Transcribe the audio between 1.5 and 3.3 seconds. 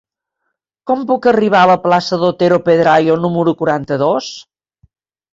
a la plaça d'Otero Pedrayo